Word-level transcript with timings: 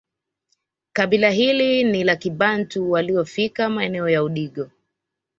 Kabila 0.93 1.29
hili 1.29 1.83
ni 1.83 2.03
la 2.03 2.15
kibantu 2.15 2.91
waliofika 2.91 3.69
maeneo 3.69 4.09
ya 4.09 4.23
Udigo 4.23 4.69